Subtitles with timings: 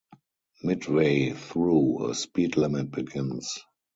[0.63, 3.59] Midway through, a speed limit begins.